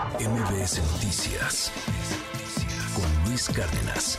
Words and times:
MBS 0.00 0.80
Noticias 0.94 1.70
con 2.96 3.28
Luis 3.28 3.50
Cárdenas. 3.50 4.18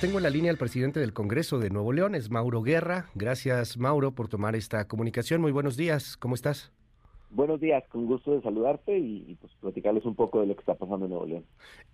Tengo 0.00 0.16
en 0.16 0.24
la 0.24 0.30
línea 0.30 0.50
al 0.50 0.56
presidente 0.56 0.98
del 0.98 1.12
Congreso 1.12 1.60
de 1.60 1.70
Nuevo 1.70 1.92
León, 1.92 2.16
es 2.16 2.28
Mauro 2.28 2.62
Guerra. 2.62 3.06
Gracias, 3.14 3.78
Mauro, 3.78 4.10
por 4.10 4.26
tomar 4.26 4.56
esta 4.56 4.88
comunicación. 4.88 5.40
Muy 5.40 5.52
buenos 5.52 5.76
días, 5.76 6.16
¿cómo 6.16 6.34
estás? 6.34 6.72
Buenos 7.30 7.60
días, 7.60 7.84
con 7.88 8.06
gusto 8.06 8.32
de 8.32 8.42
saludarte 8.42 8.98
y, 8.98 9.38
pues 9.40 9.52
platicarles 9.60 10.04
un 10.04 10.16
poco 10.16 10.40
de 10.40 10.48
lo 10.48 10.54
que 10.54 10.60
está 10.60 10.74
pasando 10.74 11.06
en 11.06 11.12
Nuevo 11.12 11.26
León. 11.26 11.44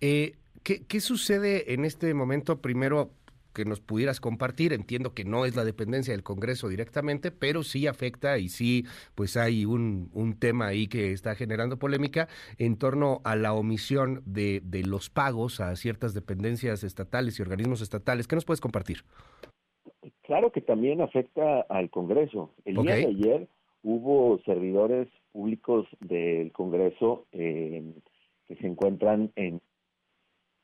Eh, 0.01 0.33
¿qué, 0.63 0.85
¿Qué 0.85 1.01
sucede 1.01 1.71
en 1.75 1.85
este 1.85 2.15
momento? 2.15 2.61
Primero, 2.61 3.11
que 3.55 3.65
nos 3.65 3.79
pudieras 3.79 4.19
compartir. 4.19 4.73
Entiendo 4.73 5.15
que 5.15 5.25
no 5.25 5.45
es 5.45 5.55
la 5.55 5.65
dependencia 5.65 6.13
del 6.13 6.21
Congreso 6.21 6.69
directamente, 6.69 7.31
pero 7.31 7.63
sí 7.63 7.87
afecta 7.87 8.37
y 8.37 8.49
sí, 8.49 8.85
pues 9.15 9.37
hay 9.37 9.65
un, 9.65 10.11
un 10.13 10.37
tema 10.37 10.67
ahí 10.67 10.87
que 10.87 11.11
está 11.11 11.33
generando 11.33 11.79
polémica 11.79 12.27
en 12.59 12.77
torno 12.77 13.21
a 13.23 13.35
la 13.35 13.53
omisión 13.53 14.21
de, 14.25 14.61
de 14.63 14.83
los 14.83 15.09
pagos 15.09 15.59
a 15.59 15.75
ciertas 15.75 16.13
dependencias 16.13 16.83
estatales 16.83 17.39
y 17.39 17.41
organismos 17.41 17.81
estatales. 17.81 18.27
¿Qué 18.27 18.35
nos 18.35 18.45
puedes 18.45 18.61
compartir? 18.61 18.99
Claro 20.23 20.51
que 20.51 20.61
también 20.61 21.01
afecta 21.01 21.61
al 21.61 21.89
Congreso. 21.89 22.53
El 22.65 22.75
día 22.77 22.95
de 22.95 23.07
ayer 23.07 23.47
hubo 23.83 24.39
servidores 24.45 25.07
públicos 25.31 25.87
del 26.01 26.51
Congreso 26.51 27.25
eh, 27.31 27.93
que 28.47 28.55
se 28.55 28.67
encuentran 28.67 29.31
en, 29.35 29.61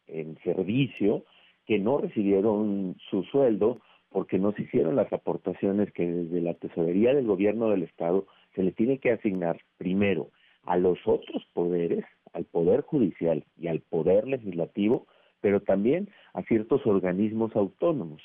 en 0.08 0.38
servicio 0.44 1.23
que 1.71 1.80
no 1.80 1.99
recibieron 1.99 2.98
su 3.09 3.23
sueldo 3.23 3.79
porque 4.09 4.38
no 4.38 4.52
se 4.52 4.63
hicieron 4.63 4.98
las 4.98 5.13
aportaciones 5.13 5.89
que 5.93 6.05
desde 6.05 6.41
la 6.41 6.53
tesorería 6.55 7.13
del 7.13 7.25
gobierno 7.25 7.70
del 7.70 7.84
estado 7.84 8.27
se 8.55 8.63
le 8.63 8.73
tiene 8.73 8.98
que 8.98 9.13
asignar 9.13 9.57
primero 9.77 10.31
a 10.63 10.76
los 10.76 10.99
otros 11.05 11.48
poderes, 11.53 12.03
al 12.34 12.43
poder 12.43 12.81
judicial 12.81 13.45
y 13.57 13.67
al 13.67 13.79
poder 13.79 14.27
legislativo, 14.27 15.07
pero 15.39 15.62
también 15.62 16.09
a 16.34 16.43
ciertos 16.43 16.85
organismos 16.85 17.55
autónomos. 17.55 18.21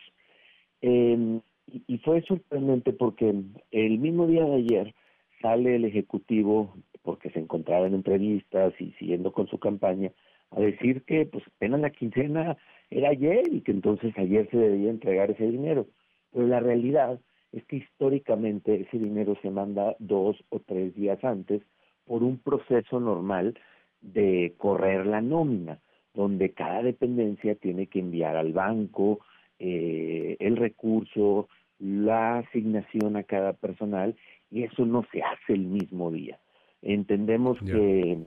Eh, 0.83 1.39
y, 1.69 1.84
y 1.87 1.99
fue 1.99 2.23
sorprendente 2.23 2.95
porque 2.95 3.33
el 3.71 3.99
mismo 4.01 4.27
día 4.27 4.45
de 4.45 4.56
ayer 4.56 4.95
sale 5.41 5.77
el 5.77 5.84
Ejecutivo, 5.84 6.75
porque 7.05 7.31
se 7.31 7.39
encontraba 7.39 7.87
en 7.87 7.95
entrevistas 7.95 8.75
y 8.81 8.91
siguiendo 8.99 9.31
con 9.31 9.47
su 9.47 9.61
campaña, 9.61 10.11
a 10.51 10.61
decir 10.61 11.03
que 11.03 11.27
pues 11.27 11.45
apenas 11.47 11.81
la 11.81 11.91
quincena 11.91 12.57
era 12.91 13.11
ayer 13.11 13.43
y 13.51 13.61
que 13.63 13.73
entonces 13.73 14.17
ayer 14.17 14.49
se 14.51 14.57
debía 14.57 14.91
entregar 14.91 15.31
ese 15.31 15.51
dinero. 15.51 15.87
Pero 16.33 16.47
la 16.47 16.61
realidad 16.61 17.21
es 17.53 17.65
que 17.65 17.77
históricamente 17.77 18.83
ese 18.83 18.99
dinero 18.99 19.37
se 19.43 19.51
manda 19.51 19.97
dos 19.99 20.37
o 20.51 20.61
tres 20.61 20.95
días 20.95 21.23
antes 21.25 21.63
por 22.05 22.23
un 22.23 22.39
proceso 22.39 23.01
normal 23.01 23.59
de 24.01 24.55
correr 24.59 25.07
la 25.07 25.21
nómina, 25.21 25.81
donde 26.15 26.53
cada 26.53 26.83
dependencia 26.83 27.55
tiene 27.57 27.87
que 27.87 28.01
enviar 28.01 28.37
al 28.37 28.53
banco 28.53 29.21
eh, 29.59 30.37
el 30.39 30.57
recurso, 30.57 31.49
la 31.79 32.39
asignación 32.39 33.17
a 33.17 33.25
cada 33.25 33.53
personal, 33.55 34.15
y 34.51 34.63
eso 34.63 34.87
no 34.87 35.05
se 35.13 35.23
hace 35.23 35.55
el 35.55 35.65
mismo 35.65 36.11
día. 36.11 36.39
Entendemos 36.83 37.59
que 37.61 38.19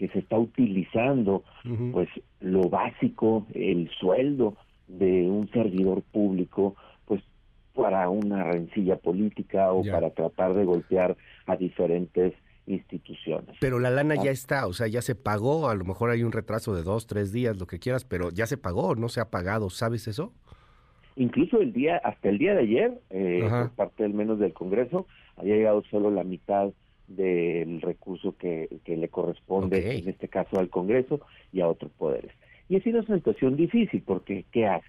que 0.00 0.08
se 0.08 0.20
está 0.20 0.38
utilizando 0.38 1.44
pues 1.92 2.08
lo 2.40 2.70
básico, 2.70 3.46
el 3.52 3.90
sueldo 4.00 4.56
de 4.88 5.28
un 5.28 5.50
servidor 5.50 6.00
público, 6.10 6.74
pues 7.04 7.22
para 7.74 8.08
una 8.08 8.44
rencilla 8.44 8.96
política 8.96 9.70
o 9.74 9.84
para 9.84 10.08
tratar 10.08 10.54
de 10.54 10.64
golpear 10.64 11.18
a 11.44 11.56
diferentes 11.56 12.32
instituciones. 12.64 13.58
Pero 13.60 13.78
la 13.78 13.90
lana 13.90 14.14
ya 14.14 14.30
ah. 14.30 14.32
está, 14.32 14.66
o 14.66 14.72
sea, 14.72 14.86
ya 14.86 15.02
se 15.02 15.14
pagó, 15.16 15.68
a 15.68 15.74
lo 15.74 15.84
mejor 15.84 16.08
hay 16.08 16.22
un 16.22 16.32
retraso 16.32 16.74
de 16.74 16.82
dos, 16.82 17.06
tres 17.06 17.30
días, 17.30 17.58
lo 17.58 17.66
que 17.66 17.78
quieras, 17.78 18.06
pero 18.06 18.30
ya 18.30 18.46
se 18.46 18.56
pagó, 18.56 18.94
no 18.94 19.10
se 19.10 19.20
ha 19.20 19.28
pagado, 19.28 19.68
¿sabes 19.68 20.08
eso? 20.08 20.32
Incluso 21.16 21.60
el 21.60 21.74
día, 21.74 21.98
hasta 21.98 22.30
el 22.30 22.38
día 22.38 22.54
de 22.54 22.60
ayer, 22.60 23.00
eh, 23.10 23.46
por 23.50 23.70
parte 23.72 24.04
del 24.04 24.14
menos 24.14 24.38
del 24.38 24.54
Congreso, 24.54 25.06
había 25.36 25.56
llegado 25.56 25.82
solo 25.90 26.10
la 26.10 26.24
mitad 26.24 26.70
del 27.10 27.80
recurso 27.80 28.36
que, 28.38 28.68
le 28.86 29.08
corresponde, 29.08 29.98
en 29.98 30.08
este 30.08 30.28
caso 30.28 30.58
al 30.58 30.70
Congreso 30.70 31.20
y 31.52 31.60
a 31.60 31.68
otros 31.68 31.90
poderes. 31.98 32.30
Y 32.68 32.76
ha 32.76 32.82
sido 32.82 33.00
una 33.00 33.16
situación 33.16 33.56
difícil, 33.56 34.02
porque 34.06 34.44
¿qué 34.52 34.66
haces? 34.66 34.88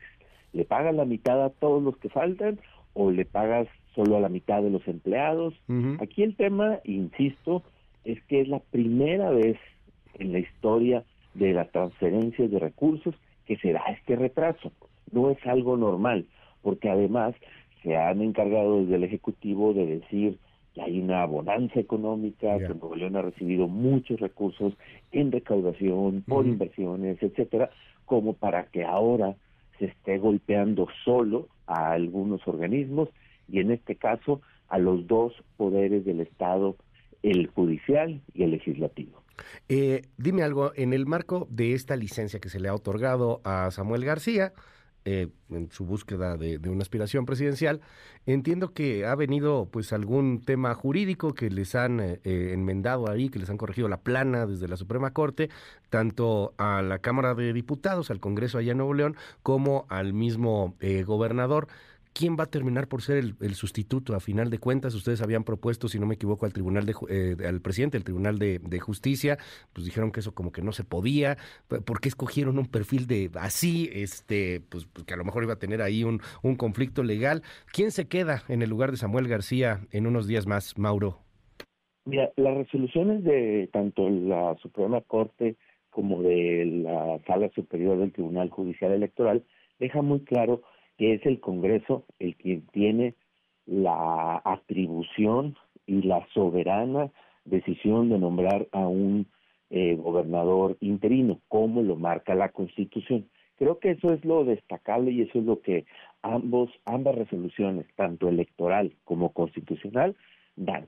¿Le 0.53 0.65
pagas 0.65 0.93
la 0.93 1.05
mitad 1.05 1.43
a 1.43 1.49
todos 1.49 1.81
los 1.81 1.97
que 1.97 2.09
faltan 2.09 2.59
o 2.93 3.09
le 3.09 3.25
pagas 3.25 3.67
solo 3.95 4.17
a 4.17 4.19
la 4.19 4.29
mitad 4.29 4.61
de 4.61 4.69
los 4.69 4.87
empleados? 4.87 5.55
Aquí 5.99 6.21
el 6.21 6.35
tema, 6.35 6.79
insisto, 6.83 7.63
es 8.05 8.21
que 8.25 8.41
es 8.41 8.47
la 8.47 8.59
primera 8.59 9.31
vez 9.31 9.57
en 10.19 10.31
la 10.31 10.39
historia 10.39 11.03
de 11.33 11.53
las 11.53 11.71
transferencias 11.71 12.51
de 12.51 12.59
recursos 12.59 13.15
que 13.47 13.57
se 13.57 13.71
da 13.71 13.81
este 13.97 14.15
retraso. 14.15 14.71
No 15.11 15.31
es 15.31 15.43
algo 15.47 15.75
normal, 15.75 16.25
porque 16.61 16.89
además 16.89 17.33
se 17.81 17.97
han 17.97 18.21
encargado 18.21 18.81
desde 18.81 18.95
el 18.95 19.03
Ejecutivo 19.05 19.73
de 19.73 19.87
decir 19.87 20.37
que 20.73 20.81
hay 20.81 20.99
una 20.99 21.25
bonanza 21.25 21.79
económica, 21.79 22.57
que 22.57 22.69
Nuevo 22.69 22.95
León 22.95 23.15
ha 23.17 23.21
recibido 23.21 23.67
muchos 23.67 24.19
recursos 24.19 24.73
en 25.11 25.31
recaudación, 25.31 26.23
por 26.27 26.45
inversiones, 26.45 27.21
etcétera, 27.21 27.69
como 28.05 28.33
para 28.33 28.65
que 28.65 28.83
ahora 28.83 29.35
se 29.79 29.85
esté 29.85 30.17
golpeando 30.17 30.87
solo 31.03 31.47
a 31.67 31.91
algunos 31.91 32.47
organismos 32.47 33.09
y 33.49 33.59
en 33.59 33.71
este 33.71 33.95
caso 33.95 34.41
a 34.69 34.77
los 34.77 35.07
dos 35.07 35.33
poderes 35.57 36.05
del 36.05 36.21
Estado, 36.21 36.77
el 37.23 37.47
judicial 37.47 38.21
y 38.33 38.43
el 38.43 38.51
legislativo. 38.51 39.21
Eh, 39.67 40.03
dime 40.17 40.43
algo, 40.43 40.71
en 40.75 40.93
el 40.93 41.05
marco 41.05 41.47
de 41.49 41.73
esta 41.73 41.95
licencia 41.95 42.39
que 42.39 42.49
se 42.49 42.59
le 42.59 42.69
ha 42.69 42.75
otorgado 42.75 43.41
a 43.43 43.69
Samuel 43.71 44.05
García, 44.05 44.53
eh, 45.03 45.29
en 45.49 45.71
su 45.71 45.83
búsqueda 45.85 46.37
de, 46.37 46.57
una 46.69 46.83
aspiración 46.83 47.25
presidencial. 47.25 47.81
Entiendo 48.27 48.73
que 48.73 49.05
ha 49.07 49.15
venido 49.15 49.67
pues 49.71 49.93
algún 49.93 50.41
tema 50.45 50.75
jurídico 50.75 51.33
que 51.33 51.49
les 51.49 51.73
han 51.73 51.99
eh, 51.99 52.19
eh, 52.23 52.51
enmendado 52.53 53.09
ahí, 53.09 53.29
que 53.29 53.39
les 53.39 53.49
han 53.49 53.57
corregido 53.57 53.87
la 53.87 54.01
plana 54.01 54.45
desde 54.45 54.67
la 54.67 54.77
Suprema 54.77 55.11
Corte, 55.11 55.49
tanto 55.89 56.53
a 56.57 56.83
la 56.83 56.99
Cámara 56.99 57.33
de 57.33 57.51
Diputados, 57.51 58.11
al 58.11 58.19
Congreso 58.19 58.59
allá 58.59 58.73
en 58.73 58.77
Nuevo 58.77 58.93
León, 58.93 59.15
como 59.41 59.85
al 59.89 60.13
mismo 60.13 60.75
gobernador 61.05 61.67
quién 62.13 62.37
va 62.37 62.43
a 62.43 62.49
terminar 62.49 62.87
por 62.87 63.01
ser 63.01 63.17
el, 63.17 63.53
sustituto. 63.55 64.15
A 64.15 64.19
final 64.19 64.49
de 64.49 64.59
cuentas, 64.59 64.93
ustedes 64.95 65.21
habían 65.21 65.43
propuesto, 65.43 65.87
si 65.87 65.99
no 65.99 66.05
me 66.05 66.15
equivoco, 66.15 66.45
al 66.45 66.53
tribunal 66.53 66.85
de, 66.85 66.93
eh, 67.09 67.35
al 67.47 67.61
presidente 67.61 67.97
del 67.97 68.03
Tribunal 68.03 68.39
de, 68.39 68.79
Justicia, 68.79 69.37
pues 69.73 69.85
dijeron 69.85 70.11
que 70.11 70.21
eso 70.21 70.33
como 70.33 70.51
que 70.51 70.61
no 70.61 70.71
se 70.71 70.83
podía. 70.83 71.37
¿Por 71.67 72.01
qué 72.01 72.09
escogieron 72.09 72.57
un 72.57 72.65
perfil 72.65 73.07
de 73.07 73.29
así, 73.35 73.89
este, 73.93 74.61
pues, 74.69 74.87
pues, 74.91 75.05
que 75.05 75.13
a 75.13 75.17
lo 75.17 75.23
mejor 75.23 75.43
iba 75.43 75.53
a 75.53 75.59
tener 75.59 75.81
ahí 75.81 76.03
un, 76.03 76.19
conflicto 76.57 77.03
legal? 77.03 77.43
¿Quién 77.71 77.91
se 77.91 78.07
queda 78.07 78.43
en 78.49 78.61
el 78.61 78.69
lugar 78.69 78.91
de 78.91 78.97
Samuel 78.97 79.27
García 79.27 79.81
en 79.91 80.07
unos 80.07 80.27
días 80.27 80.47
más, 80.47 80.77
Mauro? 80.77 81.19
Mira, 82.05 82.31
las 82.35 82.57
resoluciones 82.57 83.23
de 83.23 83.69
tanto 83.71 84.09
la 84.09 84.55
Suprema 84.61 85.01
Corte 85.01 85.55
como 85.91 86.23
de 86.23 86.65
la 86.65 87.19
Sala 87.27 87.49
Superior 87.53 87.99
del 87.99 88.11
Tribunal 88.11 88.49
Judicial 88.49 88.91
Electoral 88.91 89.43
dejan 89.79 90.05
muy 90.05 90.21
claro 90.21 90.63
que 90.97 91.13
es 91.13 91.25
el 91.25 91.39
Congreso 91.39 92.05
el 92.19 92.35
quien 92.35 92.65
tiene 92.67 93.15
la 93.65 94.41
atribución 94.43 95.55
y 95.85 96.01
la 96.03 96.25
soberana 96.33 97.11
decisión 97.45 98.09
de 98.09 98.19
nombrar 98.19 98.67
a 98.71 98.87
un 98.87 99.27
eh, 99.69 99.95
gobernador 99.95 100.77
interino, 100.81 101.39
como 101.47 101.81
lo 101.81 101.95
marca 101.95 102.35
la 102.35 102.49
Constitución. 102.49 103.29
Creo 103.57 103.79
que 103.79 103.91
eso 103.91 104.11
es 104.11 104.25
lo 104.25 104.43
destacable 104.43 105.11
y 105.11 105.21
eso 105.21 105.39
es 105.39 105.45
lo 105.45 105.61
que 105.61 105.85
ambos, 106.23 106.69
ambas 106.85 107.15
resoluciones, 107.15 107.85
tanto 107.95 108.27
electoral 108.27 108.93
como 109.03 109.33
constitucional, 109.33 110.15
dan. 110.55 110.87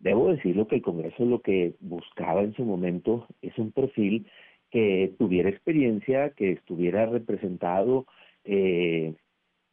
Debo 0.00 0.30
decirlo 0.30 0.66
que 0.66 0.76
el 0.76 0.82
Congreso 0.82 1.24
lo 1.24 1.40
que 1.40 1.74
buscaba 1.80 2.42
en 2.42 2.54
su 2.54 2.64
momento 2.64 3.26
es 3.40 3.56
un 3.58 3.72
perfil 3.72 4.26
que 4.70 5.14
tuviera 5.18 5.48
experiencia, 5.48 6.30
que 6.30 6.52
estuviera 6.52 7.06
representado 7.06 8.06
eh, 8.44 9.14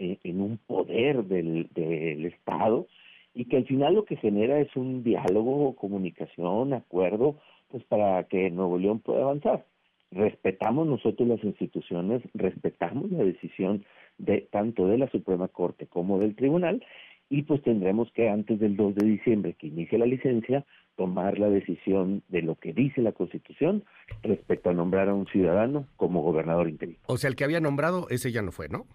en 0.01 0.41
un 0.41 0.57
poder 0.57 1.23
del, 1.25 1.69
del 1.73 2.25
Estado 2.25 2.87
y 3.33 3.45
que 3.45 3.57
al 3.57 3.65
final 3.65 3.95
lo 3.95 4.05
que 4.05 4.17
genera 4.17 4.59
es 4.59 4.75
un 4.75 5.03
diálogo, 5.03 5.75
comunicación, 5.75 6.73
acuerdo, 6.73 7.37
pues 7.69 7.83
para 7.85 8.23
que 8.25 8.49
Nuevo 8.49 8.77
León 8.77 8.99
pueda 8.99 9.23
avanzar. 9.23 9.65
Respetamos 10.11 10.87
nosotros 10.87 11.27
las 11.27 11.43
instituciones, 11.43 12.21
respetamos 12.33 13.11
la 13.11 13.23
decisión 13.23 13.85
de 14.17 14.41
tanto 14.51 14.87
de 14.87 14.97
la 14.97 15.09
Suprema 15.09 15.47
Corte 15.47 15.87
como 15.87 16.19
del 16.19 16.35
Tribunal 16.35 16.83
y 17.29 17.43
pues 17.43 17.61
tendremos 17.61 18.11
que 18.11 18.27
antes 18.29 18.59
del 18.59 18.75
2 18.75 18.95
de 18.95 19.05
diciembre 19.05 19.55
que 19.57 19.67
inicie 19.67 19.97
la 19.97 20.05
licencia 20.05 20.65
tomar 20.97 21.39
la 21.39 21.49
decisión 21.49 22.23
de 22.27 22.41
lo 22.41 22.55
que 22.55 22.73
dice 22.73 23.01
la 23.01 23.13
Constitución 23.13 23.85
respecto 24.21 24.69
a 24.69 24.73
nombrar 24.73 25.07
a 25.07 25.13
un 25.13 25.27
ciudadano 25.27 25.87
como 25.95 26.21
gobernador 26.21 26.67
interino. 26.67 26.99
O 27.07 27.15
sea, 27.15 27.29
el 27.29 27.37
que 27.37 27.45
había 27.45 27.61
nombrado 27.61 28.07
ese 28.09 28.33
ya 28.33 28.41
no 28.41 28.51
fue, 28.51 28.67
¿no? 28.67 28.85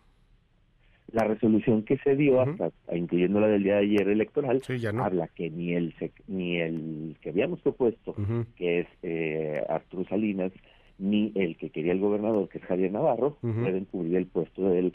La 1.12 1.24
resolución 1.24 1.84
que 1.84 1.98
se 1.98 2.16
dio, 2.16 2.40
hasta 2.40 2.70
incluyendo 2.92 3.40
la 3.40 3.46
del 3.48 3.62
día 3.62 3.74
de 3.74 3.80
ayer 3.80 4.08
electoral, 4.08 4.60
habla 5.00 5.28
que 5.28 5.50
ni 5.50 5.72
el 5.74 5.94
ni 6.26 6.58
el 6.58 7.16
que 7.20 7.30
habíamos 7.30 7.60
propuesto, 7.60 8.14
que 8.56 8.80
es 8.80 8.86
eh, 9.02 9.62
Arturo 9.68 10.04
Salinas, 10.08 10.52
ni 10.98 11.32
el 11.34 11.56
que 11.56 11.70
quería 11.70 11.92
el 11.92 12.00
gobernador, 12.00 12.48
que 12.48 12.58
es 12.58 12.64
Javier 12.64 12.92
Navarro, 12.92 13.36
pueden 13.40 13.84
cubrir 13.84 14.16
el 14.16 14.26
puesto 14.26 14.68
del, 14.68 14.94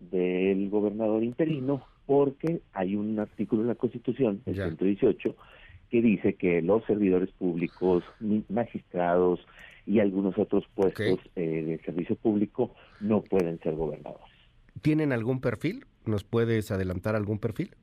del 0.00 0.68
gobernador 0.70 1.22
interino, 1.22 1.82
porque 2.06 2.60
hay 2.72 2.96
un 2.96 3.18
artículo 3.18 3.62
en 3.62 3.68
la 3.68 3.74
Constitución, 3.74 4.42
el 4.46 4.54
118, 4.54 5.36
que 5.90 6.02
dice 6.02 6.34
que 6.34 6.62
los 6.62 6.84
servidores 6.86 7.30
públicos, 7.32 8.02
magistrados 8.48 9.40
y 9.86 10.00
algunos 10.00 10.38
otros 10.38 10.64
puestos 10.74 11.20
eh, 11.36 11.62
de 11.66 11.78
servicio 11.84 12.16
público 12.16 12.74
no 13.00 13.20
pueden 13.20 13.58
ser 13.60 13.74
gobernadores. 13.74 14.31
¿Tienen 14.80 15.12
algún 15.12 15.40
perfil? 15.40 15.86
¿Nos 16.06 16.24
puedes 16.24 16.70
adelantar 16.70 17.14
algún 17.14 17.38
perfil? 17.38 17.76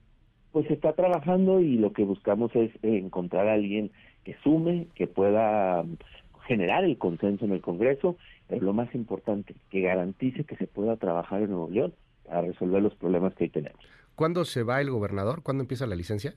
Pues 0.52 0.68
se 0.68 0.74
está 0.74 0.94
trabajando 0.94 1.60
y 1.60 1.78
lo 1.78 1.94
que 1.94 2.04
buscamos 2.04 2.56
es 2.56 2.72
encontrar 2.82 3.48
a 3.48 3.54
alguien 3.54 3.92
que 4.24 4.36
sume, 4.44 4.88
que 4.96 5.08
pueda 5.08 5.86
generar 6.48 6.84
el 6.84 6.98
consenso 6.98 7.46
en 7.46 7.52
el 7.52 7.62
Congreso, 7.62 8.18
pero 8.48 8.66
lo 8.66 8.74
más 8.74 8.94
importante, 8.96 9.56
que 9.70 9.82
garantice 9.82 10.44
que 10.44 10.56
se 10.56 10.66
pueda 10.66 10.98
trabajar 10.98 11.44
en 11.44 11.52
Nuevo 11.52 11.70
León 11.70 11.94
para 12.26 12.42
resolver 12.42 12.82
los 12.82 12.96
problemas 12.96 13.36
que 13.36 13.46
ahí 13.46 13.50
tenemos. 13.50 13.80
¿Cuándo 14.16 14.44
se 14.44 14.64
va 14.64 14.82
el 14.82 14.90
gobernador? 14.90 15.44
¿Cuándo 15.44 15.62
empieza 15.62 15.86
la 15.86 15.96
licencia? 15.96 16.34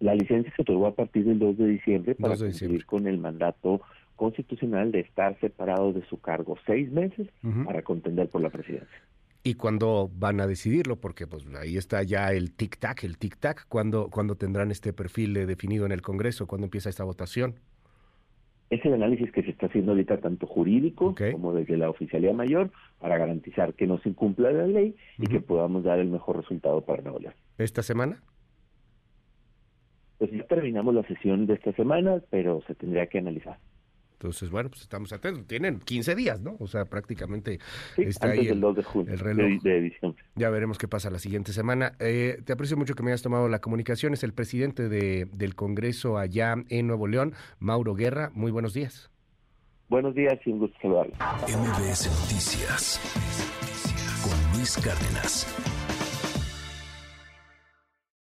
La 0.00 0.14
licencia 0.14 0.52
se 0.54 0.62
otorgó 0.62 0.88
a 0.88 0.94
partir 0.94 1.24
del 1.24 1.38
2 1.38 1.56
de 1.56 1.66
diciembre 1.68 2.14
para 2.16 2.36
cumplir 2.36 2.84
con 2.84 3.06
el 3.06 3.18
mandato 3.18 3.80
constitucional 4.16 4.92
de 4.92 5.00
estar 5.00 5.38
separado 5.40 5.92
de 5.92 6.04
su 6.06 6.20
cargo 6.20 6.56
seis 6.66 6.90
meses 6.90 7.28
para 7.64 7.82
contender 7.82 8.28
por 8.28 8.42
la 8.42 8.50
presidencia. 8.50 8.98
¿Y 9.46 9.54
cuándo 9.54 10.10
van 10.12 10.40
a 10.40 10.48
decidirlo? 10.48 10.96
Porque 10.96 11.28
pues 11.28 11.46
ahí 11.54 11.76
está 11.76 12.02
ya 12.02 12.32
el 12.32 12.56
tic-tac, 12.56 13.04
el 13.04 13.16
tic-tac. 13.16 13.66
¿Cuándo, 13.68 14.10
¿Cuándo 14.10 14.34
tendrán 14.34 14.72
este 14.72 14.92
perfil 14.92 15.36
eh, 15.36 15.46
definido 15.46 15.86
en 15.86 15.92
el 15.92 16.02
Congreso? 16.02 16.48
¿Cuándo 16.48 16.64
empieza 16.64 16.90
esta 16.90 17.04
votación? 17.04 17.54
Es 18.70 18.84
el 18.84 18.94
análisis 18.94 19.30
que 19.30 19.44
se 19.44 19.50
está 19.50 19.66
haciendo 19.66 19.92
ahorita 19.92 20.18
tanto 20.18 20.48
jurídico 20.48 21.14
como 21.30 21.54
desde 21.54 21.76
la 21.76 21.88
oficialía 21.88 22.32
mayor 22.32 22.72
para 22.98 23.18
garantizar 23.18 23.74
que 23.74 23.86
no 23.86 23.98
se 23.98 24.08
incumpla 24.08 24.50
la 24.50 24.66
ley 24.66 24.96
y 25.16 25.28
que 25.28 25.38
podamos 25.38 25.84
dar 25.84 26.00
el 26.00 26.08
mejor 26.08 26.38
resultado 26.38 26.80
para 26.80 27.02
Nuevo 27.02 27.20
León. 27.20 27.34
¿Esta 27.56 27.84
semana? 27.84 28.20
Pues 30.18 30.32
ya 30.32 30.44
terminamos 30.48 30.92
la 30.92 31.04
sesión 31.04 31.46
de 31.46 31.54
esta 31.54 31.72
semana, 31.74 32.20
pero 32.30 32.64
se 32.66 32.74
tendría 32.74 33.06
que 33.06 33.18
analizar. 33.18 33.58
Entonces, 34.18 34.50
bueno, 34.50 34.70
pues 34.70 34.80
estamos 34.80 35.12
atentos. 35.12 35.46
Tienen 35.46 35.78
15 35.78 36.14
días, 36.14 36.40
¿no? 36.40 36.56
O 36.58 36.66
sea, 36.66 36.86
prácticamente 36.86 37.58
está 37.98 38.28
ahí 38.30 38.48
el, 38.48 38.60
2 38.60 38.76
de 38.76 38.82
junio, 38.82 39.12
el 39.12 39.18
reloj. 39.18 39.62
De, 39.62 39.92
Ya 40.36 40.48
veremos 40.48 40.78
qué 40.78 40.88
pasa 40.88 41.10
la 41.10 41.18
siguiente 41.18 41.52
semana. 41.52 41.92
Eh, 41.98 42.38
te 42.44 42.54
aprecio 42.54 42.78
mucho 42.78 42.94
que 42.94 43.02
me 43.02 43.10
hayas 43.10 43.22
tomado 43.22 43.48
la 43.48 43.60
comunicación. 43.60 44.14
Es 44.14 44.24
el 44.24 44.32
presidente 44.32 44.88
de, 44.88 45.26
del 45.32 45.54
Congreso 45.54 46.16
allá 46.16 46.54
en 46.70 46.86
Nuevo 46.86 47.08
León, 47.08 47.34
Mauro 47.58 47.94
Guerra. 47.94 48.30
Muy 48.32 48.50
buenos 48.50 48.72
días. 48.72 49.10
Buenos 49.88 50.14
días 50.14 50.38
y 50.46 50.50
un 50.50 50.60
gusto 50.60 50.76
saludarlo. 50.80 51.14
MBS 51.46 52.08
Noticias 52.22 53.00
con 54.22 54.58
Luis 54.58 54.76
Cárdenas. 54.78 55.75